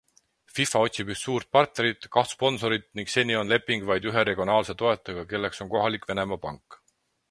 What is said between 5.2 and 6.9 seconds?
kelleks on kohalik Venemaa pank.